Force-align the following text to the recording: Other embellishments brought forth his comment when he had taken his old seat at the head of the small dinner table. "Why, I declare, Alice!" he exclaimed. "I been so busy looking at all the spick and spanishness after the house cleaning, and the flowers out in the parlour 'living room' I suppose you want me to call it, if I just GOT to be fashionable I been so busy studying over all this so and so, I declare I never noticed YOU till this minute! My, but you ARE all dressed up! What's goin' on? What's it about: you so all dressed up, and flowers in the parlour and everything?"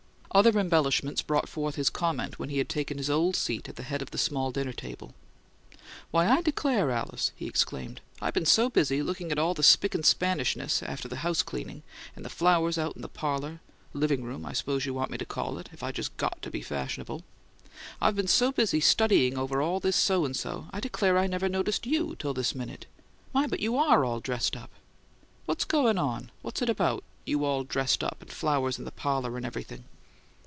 Other 0.33 0.57
embellishments 0.57 1.21
brought 1.21 1.49
forth 1.49 1.75
his 1.75 1.89
comment 1.89 2.39
when 2.39 2.47
he 2.47 2.57
had 2.59 2.69
taken 2.69 2.97
his 2.97 3.09
old 3.09 3.35
seat 3.35 3.67
at 3.67 3.75
the 3.75 3.83
head 3.83 4.01
of 4.01 4.11
the 4.11 4.17
small 4.17 4.49
dinner 4.49 4.71
table. 4.71 5.13
"Why, 6.09 6.25
I 6.25 6.41
declare, 6.41 6.89
Alice!" 6.89 7.33
he 7.35 7.47
exclaimed. 7.47 7.99
"I 8.21 8.31
been 8.31 8.45
so 8.45 8.69
busy 8.69 9.03
looking 9.03 9.33
at 9.33 9.37
all 9.37 9.53
the 9.53 9.61
spick 9.61 9.93
and 9.93 10.05
spanishness 10.05 10.81
after 10.83 11.09
the 11.09 11.17
house 11.17 11.43
cleaning, 11.43 11.83
and 12.15 12.23
the 12.23 12.29
flowers 12.29 12.77
out 12.77 12.95
in 12.95 13.01
the 13.01 13.09
parlour 13.09 13.59
'living 13.91 14.23
room' 14.23 14.45
I 14.45 14.53
suppose 14.53 14.85
you 14.85 14.93
want 14.93 15.11
me 15.11 15.17
to 15.17 15.25
call 15.25 15.57
it, 15.57 15.67
if 15.73 15.83
I 15.83 15.91
just 15.91 16.15
GOT 16.15 16.41
to 16.43 16.49
be 16.49 16.61
fashionable 16.61 17.23
I 17.99 18.09
been 18.11 18.29
so 18.29 18.53
busy 18.53 18.79
studying 18.79 19.37
over 19.37 19.61
all 19.61 19.81
this 19.81 19.97
so 19.97 20.23
and 20.23 20.33
so, 20.33 20.67
I 20.71 20.79
declare 20.79 21.17
I 21.17 21.27
never 21.27 21.49
noticed 21.49 21.85
YOU 21.85 22.15
till 22.17 22.33
this 22.33 22.55
minute! 22.55 22.85
My, 23.33 23.47
but 23.47 23.59
you 23.59 23.75
ARE 23.75 24.05
all 24.05 24.21
dressed 24.21 24.55
up! 24.55 24.71
What's 25.45 25.65
goin' 25.65 25.97
on? 25.97 26.31
What's 26.41 26.61
it 26.61 26.69
about: 26.69 27.03
you 27.25 27.39
so 27.39 27.43
all 27.43 27.63
dressed 27.65 28.01
up, 28.01 28.21
and 28.21 28.31
flowers 28.31 28.79
in 28.79 28.85
the 28.85 28.91
parlour 28.91 29.35
and 29.35 29.45
everything?" 29.45 29.83